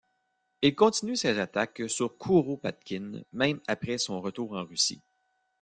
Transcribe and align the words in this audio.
Il 0.63 0.73
continue 0.73 1.15
ses 1.15 1.37
attaques 1.37 1.83
sur 1.87 2.17
Kouropatkine 2.17 3.23
même 3.33 3.59
après 3.67 3.99
son 3.99 4.19
retour 4.19 4.53
en 4.53 4.65
Russie. 4.65 5.03